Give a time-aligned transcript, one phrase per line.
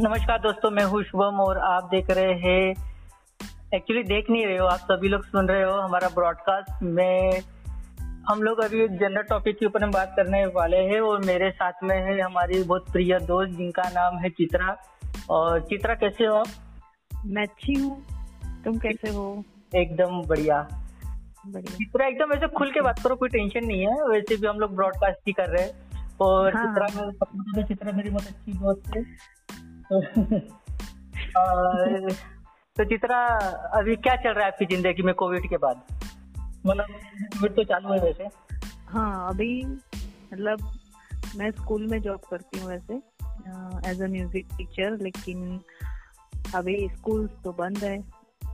[0.00, 2.74] नमस्कार दोस्तों मैं हूँ शुभम और आप देख रहे हैं
[3.74, 7.40] एक्चुअली देख नहीं रहे हो आप सभी लोग सुन रहे हो हमारा ब्रॉडकास्ट में
[8.28, 11.72] हम लोग अभी जनरल टॉपिक के ऊपर हम बात करने वाले हैं और मेरे साथ
[11.82, 14.76] में है हमारी बहुत प्रिय दोस्त जिनका नाम है चित्रा।
[15.30, 16.46] और चित्रा कैसे हो आप?
[17.26, 18.06] मैं अच्छी हूँ।
[18.64, 19.44] तुम कैसे हो?
[19.76, 20.68] एकदम बढ़िया।
[21.48, 24.74] चित्रा एकदम ऐसे खुल के बात करो कोई टेंशन नहीं है। वैसे भी हम लोग
[24.74, 27.12] ब्रॉडकास्ट ही कर रहे हैं। और हाँ। चित्रा
[27.56, 29.32] में चित्रा मेरी बहुत अच्छी दोस्त है।
[29.92, 30.00] तो,
[32.76, 33.18] तो चित्रा
[33.78, 35.82] अभी क्या चल रहा है आपकी ज़िंदगी में कोविड के बाद?
[36.66, 36.86] मतलब
[37.34, 38.28] कोविड तो चालू है वैसे।
[38.88, 40.72] हाँ अभी मतलब
[41.36, 42.94] मैं स्कूल में जॉब करती हूँ वैसे
[43.90, 45.60] एज अ म्यूज़िक टीचर लेकिन
[46.54, 48.04] अभी स्कूल तो बंद है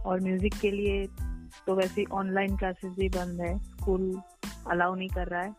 [0.07, 1.07] और म्यूज़िक के लिए
[1.67, 4.21] तो वैसे ऑनलाइन क्लासेस भी बंद है। स्कूल
[4.71, 5.55] अलाउ नहीं कर रहा है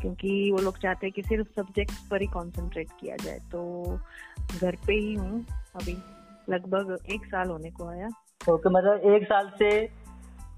[0.00, 3.60] क्योंकि वो लोग चाहते हैं कि सिर्फ़ सब्जेक्ट पर ही कंसंट्रेट किया जाए। तो
[4.60, 5.44] घर पे ही हूँ
[5.76, 5.96] अभी
[6.50, 8.08] लगभग एक साल होने को आया।
[8.50, 9.70] ओके मतलब एक साल से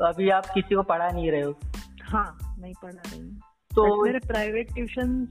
[0.03, 1.55] अभी आप किसी को पढ़ा नहीं रहे हो?
[2.03, 5.27] हाँ नहीं पढ़ा रही हूँ। तो मेरे प्राइवेट ट्यूशन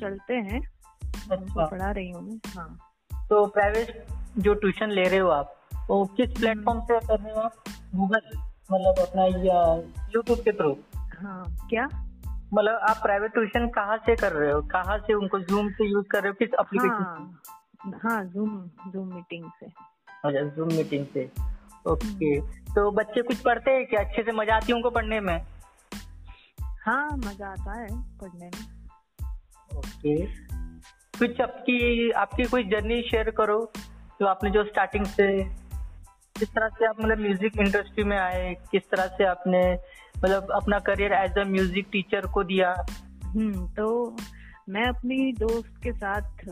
[0.00, 0.60] चलते हैं
[1.30, 2.68] अच्छा। पढ़ा रही हूँ मैं हाँ।
[3.30, 4.06] तो प्राइवेट
[4.38, 5.54] जो ट्यूशन ले रहे हो आप
[5.90, 7.54] वो किस प्लेटफॉर्म से कर रहे हो आप?
[7.94, 8.30] गूगल
[8.72, 9.62] मतलब अपना या
[10.14, 11.86] यूट्यूब के थ्रू हाँ क्या?
[12.54, 14.60] मतलब आप प्राइवेट ट्यूशन कहाँ से कर रहे हो?
[14.72, 16.34] कहाँ से उनको जूम से यूज़ कर रहे हो?
[16.38, 17.42] किस एप्लीकेशन हाँ
[17.82, 18.50] हाँ जूम
[18.88, 21.24] जूम मीटिंग से। अच्छा जूम मीटिंग से।
[21.86, 22.40] ओके
[22.74, 24.00] तो बच्चे कुछ पढ़ते हैं क्या?
[24.00, 25.38] अच्छे से मज़ा आती है उनको पढ़ने में?
[26.86, 27.88] हाँ मज़ा आता है
[28.18, 30.14] पढ़ने में। ओके
[31.18, 33.72] कुछ आपकी आपकी कोई जर्नी शेयर करो
[34.20, 35.26] जो आपने जो स्टार्टिंग से
[36.36, 39.62] किस तरह से आप मतलब म्यूज़िक इंडस्ट्री में आए किस तरह से आपने
[40.18, 42.74] मतलब अपना career as a music teacher को दिया?
[43.24, 44.16] हम्म तो
[44.68, 46.44] मैं अपनी दोस्त के साथ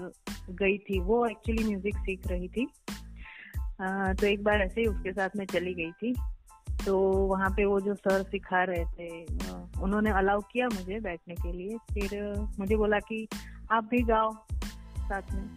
[0.53, 2.67] गई थी। वो एक्चुअली म्यूज़िक सीख रही थी।
[3.81, 6.15] आ, तो एक बार ऐसे ही उसके साथ में चली गई थी।
[6.87, 9.25] तो वहाँ पे वो जो सर सिखा रहे थे
[9.83, 12.23] उन्होंने अलाउ किया मुझे बैठने के लिए। फिर
[12.59, 13.27] मुझे बोला कि
[13.73, 14.33] आप भी गाओ
[15.01, 15.49] साथ में।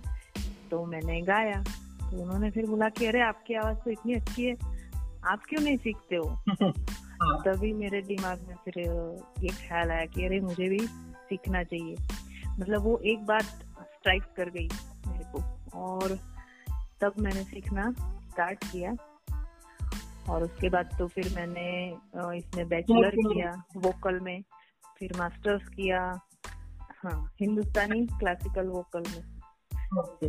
[0.72, 1.63] तो मैंने गाया।
[2.12, 4.56] तो उन्होंने फिर बोला कि अरे आपकी आवाज़ तो इतनी अच्छी है।
[5.25, 6.28] आप क्यों नहीं सीखते हो?
[6.28, 8.79] हाँ, तभी मेरे दिमाग में फिर
[9.39, 10.79] ये ख्याल आया कि अरे मुझे भी
[11.29, 11.95] सीखना चाहिए।
[12.59, 13.62] मतलब वो एक बात
[14.03, 14.68] स्ट्राइक कर गई
[15.08, 15.41] मेरे को।
[15.80, 16.18] और
[17.02, 18.91] तब मैंने सीखना स्टार्ट किया।
[20.30, 21.68] और उसके बाद तो फिर मैंने
[22.38, 24.42] इसमें बैचलर किया वोकल में
[25.00, 26.02] फिर मास्टर्स किया।
[27.03, 29.24] हाँ हिंदुस्तानी क्लासिकल वोकल में।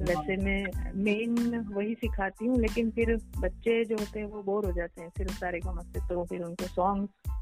[0.05, 4.73] वैसे मैं मेन वही सिखाती हूँ लेकिन फिर बच्चे जो होते हैं वो बोर हो
[4.73, 7.33] जाते हैं। फिर सारे का से तो फिर उनको सॉन्ग्स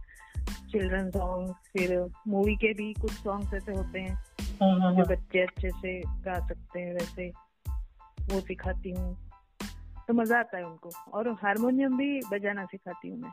[0.73, 1.99] चिल्ड्रन सॉन्ग फिर
[2.29, 6.81] मूवी के भी कुछ सॉन्ग्स ऐसे होते हाँ, जो हाँ। बच्चे अच्छे से गा सकते
[6.81, 7.29] हैं वैसे
[8.35, 9.17] वो सिखाती हूँ।
[10.09, 13.31] तो मज़ा आता है उनको। और हारमोनियम भी बजाना सिखाती हूँ मैं।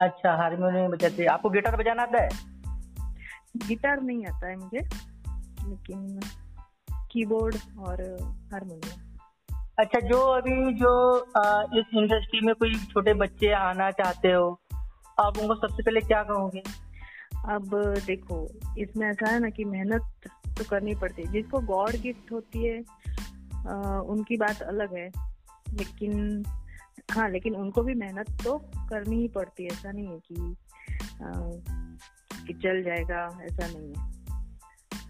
[0.00, 2.28] अच्छा हारमोनियम बजाते हैं। आपको गिटार बजाना आता है?
[3.68, 4.78] गिटार नहीं आता है मुझे
[5.68, 6.20] लेकिन
[7.10, 8.02] कीबोर्ड और
[8.52, 9.00] हारमोनियम।
[9.78, 14.60] अच्छा जो अभी जो आ, इस इंडस्ट्री में कोई छोटे बच्चे आना चाहते हो
[15.20, 16.62] आप उनको सबसे पहले क्या कहोगे?
[17.48, 17.70] अब
[18.06, 18.48] देखो
[18.78, 20.04] इसमें ऐसा है ना कि मेहनत
[20.60, 22.78] तो करनी पड़ती है। जिसको गॉड गिफ्ट होती है
[23.68, 25.10] आ, उनकी बात अलग है।
[25.74, 26.44] लेकिन
[27.12, 28.58] हाँ लेकिन उनको भी मेहनत तो
[28.90, 30.56] करनी ही पड़ती है। ऐसा नहीं है कि
[31.22, 31.30] आ,
[32.46, 34.10] कि चल जाएगा ऐसा नहीं है।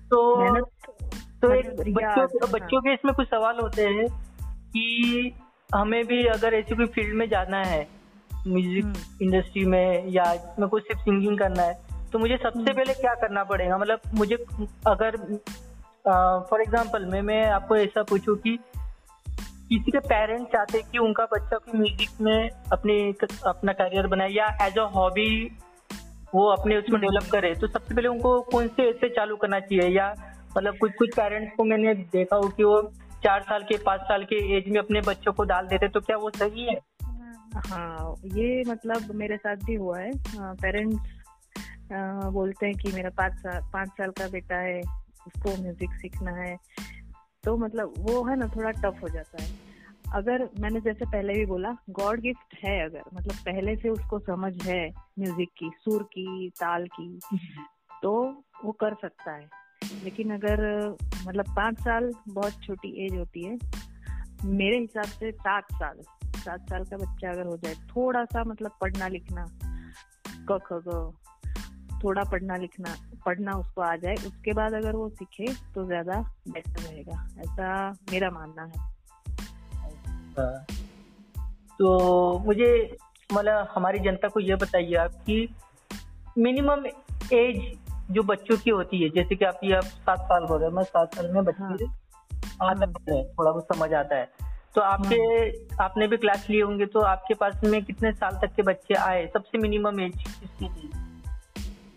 [0.09, 0.65] तो मेहनत
[1.43, 4.09] तो एक मतलब बच्चों रियाज, बच्चों के इसमें कुछ सवाल होते हैं
[4.69, 5.35] कि
[5.75, 7.89] हमें भी अगर ऐसी कोई फ़ील्ड में जाना है
[8.49, 12.73] म्यूज़िक हम्म। इंडस्ट्री में या इसमें कुछ सिर्फ़ सिंगिंग करना है तो मुझे सबसे हम्म।
[12.73, 14.37] पहले क्या करना पड़ेगा मतलब मुझे
[14.87, 15.17] अगर
[16.51, 18.59] फॉर एग्जांपल मैं मैं आपको ऐसा पूछूँ कि
[19.69, 22.97] किसी के पेरेंट्स चाहते हैं कि उनका बच्चा कोई म्यूज़िक में अपनी
[23.47, 25.31] अपना करियर बनाए या एज अ हॉबी
[26.35, 29.61] वो अपने उसमें हम्म। डेवलप करे तो सबसे पहले उनको कौन से ऐसे चालू करना
[29.61, 30.15] चाहिए या
[30.57, 32.81] मतलब कुछ कुछ पेरेंट्स को मैंने देखा हो कि वो
[33.25, 36.17] चार साल के पाँच साल के एज में अपने बच्चों को डाल देते तो क्या
[36.17, 36.79] वो सही है
[37.61, 40.11] हाँ ये मतलब मेरे साथ भी हुआ है
[40.57, 41.20] पेरेंट्स
[41.93, 44.81] बोलते हैं कि मेरा पाँच साल पाँच साल का बेटा है,
[45.27, 46.57] उसको म्यूज़िक सीखना है।
[47.45, 49.49] तो मतलब वो है ना, थोड़ा टफ हो जाता है।
[50.15, 54.53] अगर मैंने जैसे पहले भी बोला गॉड गिफ्ट है अगर मतलब पहले से उसको समझ
[54.63, 54.89] है
[55.19, 57.19] म्यूज़िक की, सुर की, ताल की
[58.03, 58.13] तो
[58.65, 59.49] वो कर सकता है।
[60.05, 60.63] लेकिन अगर
[61.27, 63.59] मतलब पाँच साल बहुत छोटी एज होती है,
[64.45, 66.03] मेरे हिसाब से सात साल
[66.37, 69.45] सात साल का बच्चा अगर हो जाए, थोड़ा सा मतलब पढ़ना लिखना,
[70.51, 71.13] क, ख
[72.05, 72.95] थोड़ा पढ़ना लिखना
[73.27, 78.31] पढ़ना उसको आ जाए उसके बाद अगर वो सीखे तो ज़्यादा बेटर रहेगा ऐसा मेरा
[78.31, 78.89] मानना है
[79.87, 80.67] अच्छा
[81.79, 82.99] तो मुझे
[83.33, 85.49] मतलब हमारी जनता को ये बताइए आप कि
[86.39, 86.87] मिनिमम
[87.33, 87.79] एज
[88.11, 91.15] जो बच्चों की होती है जैसे कि आप ये सात साल हो रहे मैं सात
[91.15, 92.75] साल में बच्चे हाँ। हाँ।
[93.11, 94.29] है थोड़ा बहुत समझ आता है
[94.75, 98.55] तो आपके हाँ। आपने भी क्लास लिए होंगे तो आपके पास में कितने साल तक
[98.55, 100.91] के बच्चे आए सबसे मिनिमम एज किसकी थी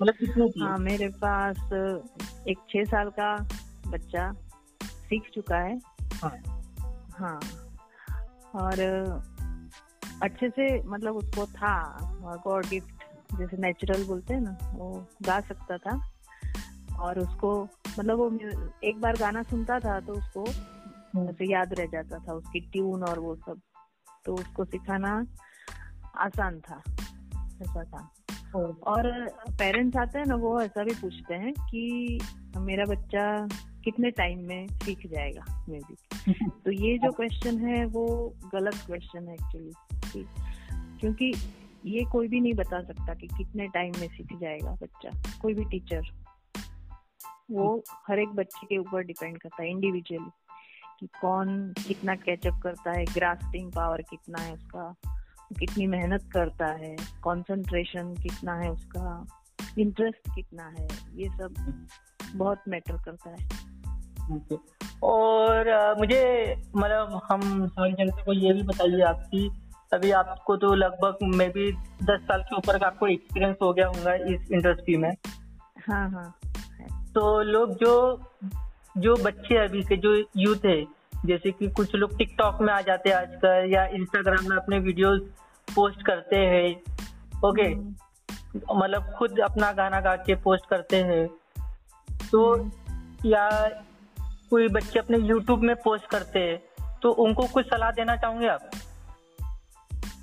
[0.01, 0.77] मतलब कितनी थी हाँ?
[0.77, 1.57] मेरे पास
[2.47, 3.35] एक छह साल का
[3.87, 4.31] बच्चा
[4.83, 5.79] सीख चुका है।
[6.13, 6.37] हाँ,
[7.11, 7.39] हाँ
[8.55, 8.79] और
[10.23, 11.73] अच्छे से मतलब उसको था
[12.45, 15.95] गॉड गिफ्ट जैसे नेचुरल बोलते हैं ना वो गा सकता था।
[16.99, 17.67] और उसको
[17.99, 18.31] मतलब वो
[18.83, 20.45] एक बार गाना सुनता था तो उसको।
[21.29, 23.59] ऐसे याद रह जाता था उसकी ट्यून और वो सब।
[24.25, 25.25] तो उसको सिखाना
[26.17, 26.81] आसान था
[27.61, 28.09] ऐसा था।
[28.55, 29.09] और
[29.59, 32.19] पेरेंट्स आते हैं ना, वो ऐसा भी पूछते हैं कि
[32.57, 33.47] मेरा बच्चा
[33.83, 39.33] कितने टाइम में सीख जाएगा म्यूज़िक तो ये जो क्वेश्चन है, वो गलत क्वेश्चन है
[39.33, 40.25] एक्चुअली
[40.99, 41.33] क्योंकि
[41.85, 45.09] ये कोई भी नहीं बता सकता कि कितने टाइम में सीख जाएगा बच्चा,
[45.41, 46.11] कोई भी टीचर
[47.51, 50.29] वो हर एक बच्चे के ऊपर डिपेंड करता है इंडिविजुअली
[50.99, 54.93] कि कौन कितना कैचअप करता है ग्रास्पिंग पावर कितना है उसका।
[55.53, 59.25] कितनी मेहनत करता है कंसंट्रेशन कितना है उसका
[59.79, 61.55] इंटरेस्ट कितना है ये सब
[62.35, 64.57] बहुत मैटर करता है।
[65.03, 65.69] और
[65.99, 66.21] मुझे
[66.77, 69.47] मतलब हम हमारी जनता को ये भी बताइए आपकी
[69.93, 71.71] अभी आपको तो लगभग मे भी
[72.03, 75.11] दस साल के ऊपर का आपको एक्सपीरियंस हो गया होगा इस इंडस्ट्री में।
[75.87, 76.29] हाँ हाँ
[77.13, 77.93] तो लोग जो
[78.97, 80.81] जो बच्चे अभी के जो यूथ है
[81.25, 85.21] जैसे कि कुछ लोग टिकटॉक में आ जाते हैं आजकल या इंस्टाग्राम में अपने वीडियोस
[85.75, 86.75] पोस्ट करते हैं
[87.45, 87.75] ओके।
[88.75, 91.27] मतलब खुद अपना गाना गा के पोस्ट करते हैं
[92.31, 92.69] तो।
[93.25, 93.49] या
[94.49, 96.57] कोई बच्चे अपने यूट्यूब में पोस्ट करते हैं
[96.99, 98.69] तो उनको कुछ सलाह देना चाहोगे आप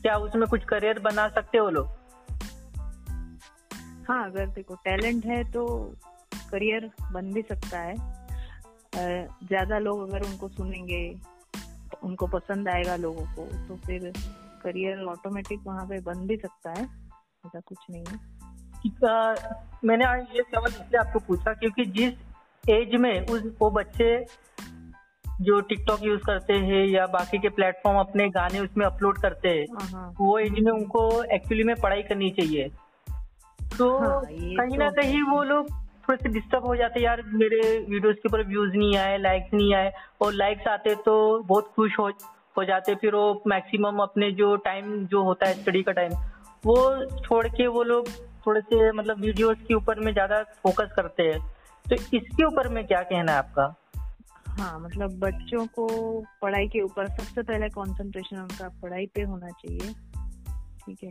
[0.02, 1.88] क्या उसमें कुछ करियर बना सकते हो लोग
[4.08, 5.66] हाँ अगर देखो टैलेंट है तो
[6.50, 7.94] करियर बन भी सकता है
[8.94, 11.20] ज़्यादा लोग अगर उनको सुनेंगे,
[12.02, 14.12] उनको पसंद आएगा लोगों को तो फिर
[14.62, 16.84] करियर ऑटोमेटिक वहाँ पे बन भी सकता है
[17.46, 18.18] ऐसा कुछ नहीं है।
[19.84, 22.14] मैंने आज ये सवाल इसलिए आपको पूछा क्योंकि जिस
[22.68, 24.26] एज में उस वो बच्चे
[25.40, 29.66] जो टिकटॉक यूज़ करते हैं या बाकी के प्लेटफॉर्म अपने गाने उसमें अपलोड करते हैं
[29.74, 32.68] हाँ, हाँ। वो एज में उनको एक्चुअली में पढ़ाई करनी चाहिए।
[33.78, 37.60] तो हाँ, कहीं ना तो कहीं वो लोग थोड़े से डिस्टर्ब हो जाते यार मेरे
[37.88, 41.98] वीडियोस के ऊपर व्यूज़ नहीं आए लाइक्स नहीं आए। और लाइक्स आते तो बहुत खुश
[41.98, 42.10] हो
[42.56, 46.12] हो जाते फिर वो मैक्सिमम अपने जो टाइम जो होता है स्टडी का टाइम
[46.66, 48.08] वो छोड़ के वो लोग
[48.46, 51.38] थोड़े से मतलब वीडियोस के ऊपर में ज़्यादा फोकस करते हैं।
[51.88, 53.74] तो इसके ऊपर में क्या कहना है आपका?
[54.46, 55.86] हाँ मतलब बच्चों को
[56.42, 59.94] पढ़ाई के ऊपर सबसे पहले कंसंट्रेशन उनका पढ़ाई पे होना चाहिए।
[60.86, 61.10] ठीक है?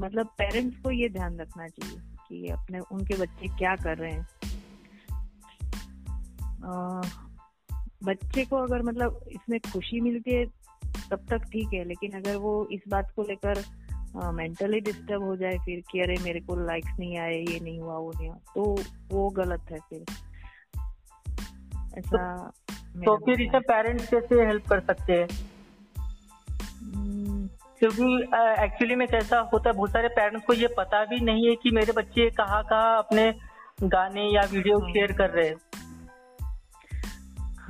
[0.00, 1.98] मतलब पेरेंट्स को ये ध्यान रखना चाहिए
[2.28, 4.26] कि अपने, उनके बच्चे क्या कर रहे हैं।
[8.04, 10.44] बच्चे को अगर मतलब इसमें खुशी मिलती है
[11.10, 13.62] तब तक ठीक है लेकिन अगर वो इस बात को लेकर
[14.34, 17.96] मेंटली डिस्टर्ब हो जाए फिर कि अरे मेरे को लाइक्स नहीं आए ये नहीं हुआ
[17.96, 18.76] वो नहीं हुआ तो
[19.10, 20.04] वो गलत है फिर
[21.98, 25.28] ऐसा तो, तो फिर इसे पेरेंट्स कैसे हेल्प कर सकते हैं
[26.84, 27.46] हम्म।
[27.80, 28.14] क्योंकि
[28.64, 31.70] एक्चुअली में कैसा होता है बहुत सारे पेरेंट्स को ये पता भी नहीं है कि
[31.70, 33.32] मेरे बच्चे कहाँ कहाँ अपने
[33.84, 35.69] गाने या वीडियो हाँ। शेयर कर रहे हैं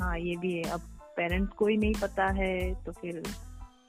[0.01, 0.81] हाँ ये भी है। अब
[1.17, 3.23] पेरेंट्स को ही नहीं पता है तो फिर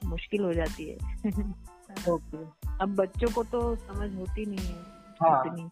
[0.05, 0.95] मुश्किल हो जाती है।
[2.09, 2.43] ओके
[2.81, 4.81] अब बच्चों को तो समझ होती नहीं है
[5.21, 5.43] हाँ.
[5.45, 5.69] इतनी।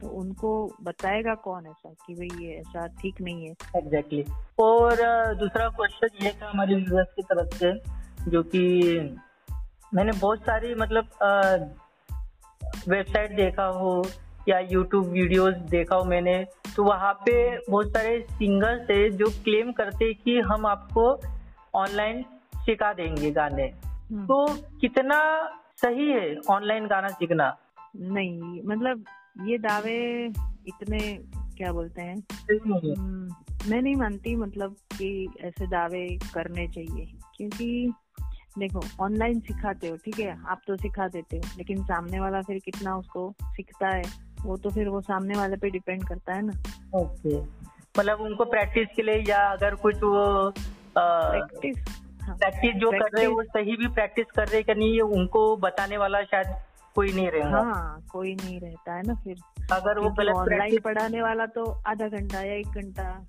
[0.00, 3.54] तो उनको बताएगा कौन ऐसा कि भाई ये ऐसा ठीक नहीं है?
[3.76, 4.42] Exactly exactly.
[4.58, 4.94] और
[5.34, 7.72] दूसरा क्वेश्चन ये था हमारी व्यूअर्स की तरफ़ से
[8.30, 8.60] जो कि
[9.94, 11.08] मैंने बहुत सारी मतलब
[12.88, 14.06] वेबसाइट देखा हो
[14.48, 16.46] या यूट्यूब वीडियोस देखा हो मैंने
[16.76, 21.20] तो वहाँ पे बहुत सारे सिंगर्स है जो क्लेम करते कि हम आपको
[21.74, 22.24] ऑनलाइन
[22.56, 27.56] सिखा देंगे गाने। हम्म। तो कितना सही है ऑनलाइन गाना सीखना?
[27.96, 29.04] नहीं मतलब
[29.42, 30.26] ये दावे
[30.66, 31.18] इतने
[31.56, 32.16] क्या बोलते हैं?
[32.16, 33.34] हम्म,
[33.70, 37.92] मैं नहीं मानती मतलब कि ऐसे दावे करने चाहिए क्योंकि
[38.58, 40.42] देखो ऑनलाइन सिखाते हो ठीक है?
[40.48, 44.31] आप तो सिखा देते हो लेकिन सामने वाला फिर कितना उसको सीखता है?
[44.44, 46.52] वो तो फिर वो सामने वाले पे डिपेंड करता है ना।
[46.94, 47.48] ओके। okay.
[47.98, 50.52] मतलब उनको प्रैक्टिस के लिए या अगर कुछ वो
[50.98, 51.76] प्रैक्टिस
[52.24, 55.96] प्रैक्टिस जो कर रहे हैं वो सही भी प्रैक्टिस कर रहे कि नहीं उनको बताने
[55.96, 56.46] वाला शायद
[56.94, 59.36] कोई नहीं रहेगा। हाँ कोई नहीं रहता है ना फिर।
[59.72, 63.26] अगर वो गलत ऑनलाइन पढ़ाने वाला तो आधा घंटा या एक घंटा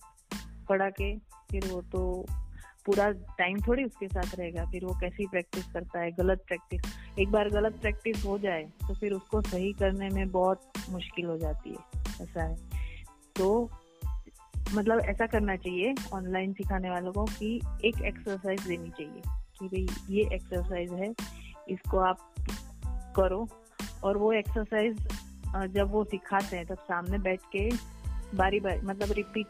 [0.69, 1.17] पढ़ा के
[1.51, 2.25] फिर वो तो
[2.85, 7.31] पूरा टाइम थोड़ी उसके साथ रहेगा, फिर वो कैसी प्रैक्टिस करता है, गलत प्रैक्टिस एक
[7.31, 11.69] बार गलत प्रैक्टिस हो जाए तो फिर उसको सही करने में बहुत मुश्किल हो जाती
[11.69, 12.55] है, ऐसा है।
[13.35, 13.69] तो
[14.73, 19.21] मतलब ऐसा करना चाहिए ऑनलाइन सिखाने वालों को कि एक एक्सरसाइज देनी चाहिए,
[19.59, 21.13] कि भाई ये एक्सरसाइज है,
[21.69, 22.17] इसको आप
[23.15, 23.47] करो।
[24.03, 25.07] और वो एक्सरसाइज
[25.71, 27.69] जब वो सिखाते हैं, तब सामने बैठ के
[28.37, 29.47] बारी बारी मतलब रिपीट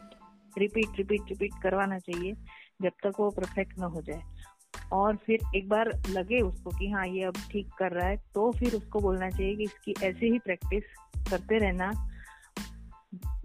[0.56, 2.32] रिपीट रिपीट रिपीट करवाना चाहिए।
[2.84, 4.22] जब तक वो परफेक्ट ना हो जाए।
[4.92, 8.50] और फिर एक बार लगे उसको कि हाँ ये अब ठीक कर रहा है तो
[8.52, 10.84] फिर उसको बोलना चाहिए कि इसकी ऐसे ही प्रैक्टिस
[11.30, 11.90] करते रहना।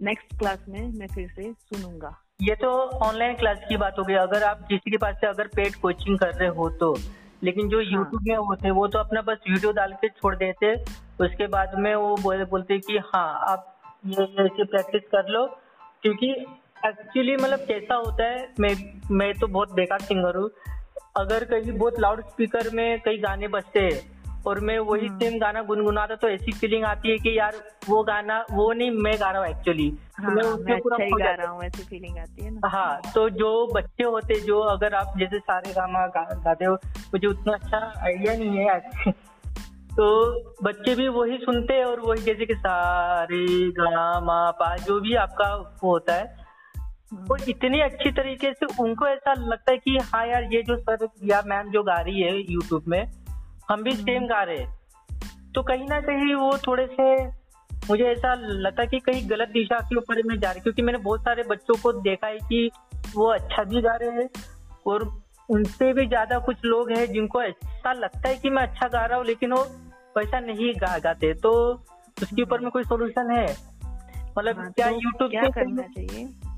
[0.02, 2.68] नेक्स्ट क्लास में मैं फिर से सुनूँगा। ये तो
[3.06, 6.18] ऑनलाइन क्लास की बात हो गई। अगर आप किसी के पास से अगर पेड कोचिंग
[6.18, 6.94] कर रहे हो तो।
[7.42, 8.22] लेकिन जो यूट्यूब हाँ.
[8.26, 10.74] में होते हैं वो तो अपना बस वीडियो डाल के छोड़ देते।
[11.20, 15.46] उसके बाद में वो बोले बोलते कि हाँ आप ये ऐसे प्रैक्टिस कर लो।
[16.02, 16.34] क्योंकि
[16.86, 18.74] एक्चुअली मतलब कैसा होता है मैं
[19.10, 20.50] मैं तो बहुत बेकार सिंगर हूँ।
[21.16, 24.00] अगर कहीं बहुत लाउड स्पीकर में कई गाने बजते हैं
[24.46, 27.56] और मैं वही सेम हाँ। गाना गुनगुनाता तो ऐसी फीलिंग आती है कि यार
[27.88, 31.32] वो गाना वो नहीं मैं गा रहा हूँ एक्चुअली हाँ, मैं उसमें पूरा अच्छा गा
[31.34, 35.12] रहा हूँ। ऐसी फीलिंग आती है ना। हाँ तो जो बच्चे होते जो अगर आप
[35.18, 39.12] जैसे सारे गाना गा, गाते हो मुझे उतना अच्छा आइडिया नहीं है
[39.90, 40.06] तो
[40.62, 45.54] बच्चे भी वही सुनते हैं और वही जैसे कि सारे गामा पा जो भी आपका
[45.56, 46.39] वो होता है
[47.12, 51.08] वो। इतनी अच्छी तरीके से उनको ऐसा लगता है कि हाँ यार ये जो सर
[51.24, 53.12] या मैम जो गा रही है यूट्यूब में
[53.70, 54.78] हम भी सेम गा रहे हैं।
[55.54, 57.24] तो कहीं ना कहीं वो थोड़े से
[57.88, 60.98] मुझे ऐसा लगता है कि कहीं गलत दिशा के ऊपर में जा रहे क्योंकि मैंने
[60.98, 62.70] बहुत सारे बच्चों को देखा है कि
[63.14, 64.28] वो अच्छा भी गा रहे हैं
[64.86, 69.04] और उनसे भी ज़्यादा कुछ लोग हैं जिनको ऐसा लगता है कि मैं अच्छा गा
[69.06, 69.62] रहा हूँ लेकिन वो
[70.16, 71.50] वैसा नहीं गा गाते। तो
[72.22, 73.46] उसके ऊपर में कोई सोल्यूशन है?
[74.38, 76.49] मतलब हाँ, क्या यूट्यूब तो क्या करना चाहिए?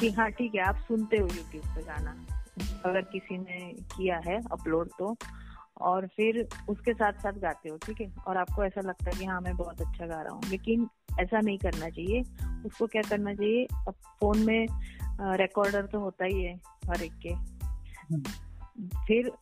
[0.00, 2.16] कि हाँ ठीक है आप सुनते हो यूट्यूब पे गाना।
[2.84, 5.16] अगर किसी ने किया है अपलोड तो।
[5.80, 8.12] और फिर उसके साथ साथ गाते हो ठीक है?
[8.28, 10.88] और आपको ऐसा लगता है कि हाँ मैं बहुत अच्छा गा रहा हूँ। लेकिन
[11.20, 12.22] ऐसा नहीं करना चाहिए।
[12.66, 13.64] उसको क्या करना चाहिए?
[13.64, 14.66] अब फ़ोन में
[15.20, 16.54] रिकॉर्डर तो होता ही है
[16.86, 17.34] हर एक के।
[19.06, 19.32] फिर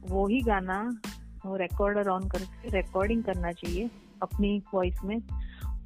[0.00, 1.00] वो ही गाना
[1.46, 3.90] वो रिकॉर्डर ऑन करके रिकॉर्डिंग करना चाहिए
[4.22, 5.18] अपनी वॉइस में।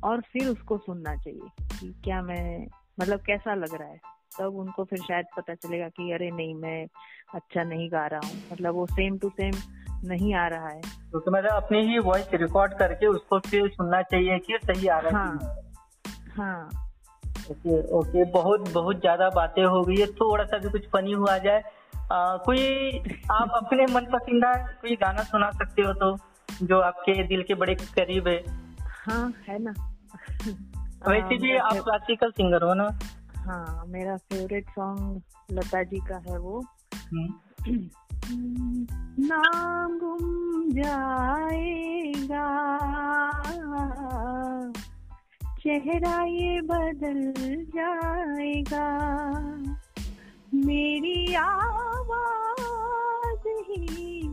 [0.05, 2.67] और फिर उसको सुनना चाहिए कि क्या मैं
[3.01, 4.01] मतलब कैसा लग रहा है।
[4.39, 6.87] तब उनको फिर शायद पता चलेगा कि अरे नहीं मैं
[7.35, 9.55] अच्छा नहीं गा रहा हूँ। मतलब वो सेम टू सेम
[10.05, 14.03] नहीं आ रहा है। तो, तो मतलब अपनी ही वॉइस रिकॉर्ड करके उसको फिर सुनना
[14.03, 15.57] चाहिए कि सही आ रहा है हाँ।
[16.37, 16.71] हाँ।
[17.51, 21.37] ओके ओके बहुत बहुत ज़्यादा बातें हो गई है। थोड़ा सा भी कुछ फनी हुआ
[21.39, 21.63] जाए।
[22.13, 22.99] आ, कोई
[23.31, 26.17] आप अपने मन पसंदा कोई गाना सुना सकते हो तो
[26.67, 28.37] जो आपके दिल के बड़े करीब है?
[29.05, 29.75] हाँ है ना।
[31.09, 32.89] वैसे भी आप क्लासिकल सिंगर हो ना।
[33.43, 37.35] हाँ मेरा फेवरेट सॉन्ग लता जी का है वो। हम्म।
[39.25, 42.73] नाम गुम जाएगा।
[45.45, 48.99] चेहरा ये बदल जाएगा।
[50.55, 54.29] मेरी आवाज़ ही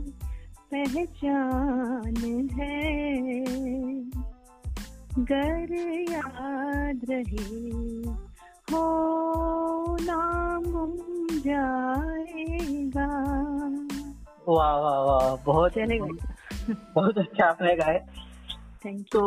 [0.73, 3.09] पहचान है।
[5.23, 8.28] गर याद रहे।
[8.71, 10.91] हो नाम गुम
[11.39, 13.07] जाएगा।
[14.47, 15.73] वाह वाह वाह बहुत
[16.95, 17.99] बहुत अच्छा आपने गाए
[19.11, 19.21] तो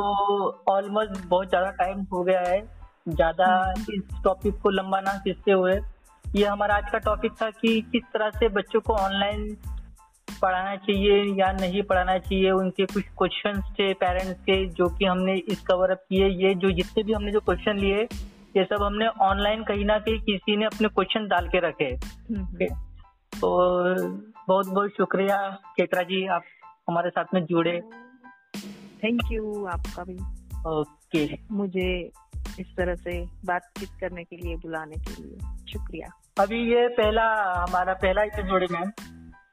[0.69, 2.61] ऑलमोस्ट बहुत ज़्यादा टाइम हो गया है।
[3.09, 5.75] ज़्यादा हम्म। इस टॉपिक को लंबा ना खींचते हुए।
[6.25, 9.57] ये हमारा आज का टॉपिक था कि किस तरह से बच्चों को ऑनलाइन
[10.43, 15.35] पढ़ाना चाहिए या नहीं पढ़ाना चाहिए। उनके कुछ क्वेश्चन थे पेरेंट्स के जो कि हमने
[15.49, 18.09] इस कवर अप किए। ये जो जितने भी हमने जो क्वेश्चन लिए
[18.57, 21.91] ये सब हमने ऑनलाइन कहीं ना कहीं किसी ने अपने क्वेश्चन डाल के रखे।
[23.33, 23.51] तो
[24.49, 25.37] बहुत बहुत शुक्रिया
[25.77, 26.43] केतरा जी आप
[26.89, 27.81] हमारे साथ में जुड़े।
[29.05, 30.17] थैंक यू आपका भी।
[30.71, 31.89] ओके मुझे
[32.61, 35.37] इस तरह से बातचीत करने के लिए बुलाने के लिए
[35.73, 36.09] शुक्रिया।
[36.41, 38.91] अभी ये पहला हमारा पहला एपिसोड है मैम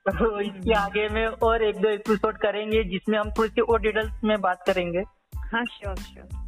[0.07, 3.81] तो इसके हम्म। आगे में और एक दो एपिसोड करेंगे जिसमें हम थोड़ी सी और
[3.81, 5.03] डिटेल्स में बात करेंगे।
[5.51, 6.38] हाँ श्योर श्योर